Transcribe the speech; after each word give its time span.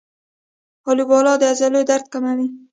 آلوبالو 0.89 1.33
د 1.41 1.43
عضلو 1.51 1.81
درد 1.89 2.05
کموي. 2.13 2.47